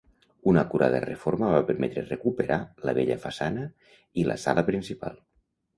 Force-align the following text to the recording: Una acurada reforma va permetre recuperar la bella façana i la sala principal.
Una 0.51 0.61
acurada 0.67 1.01
reforma 1.03 1.51
va 1.51 1.59
permetre 1.69 2.05
recuperar 2.07 2.59
la 2.89 2.97
bella 3.01 3.21
façana 3.27 3.69
i 4.23 4.29
la 4.33 4.41
sala 4.47 4.71
principal. 4.73 5.27